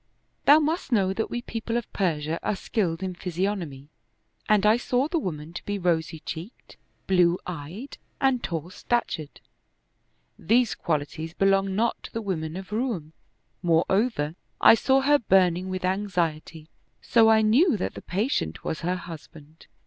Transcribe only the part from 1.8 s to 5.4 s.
Persia are skilled in physiognomy, and I saw the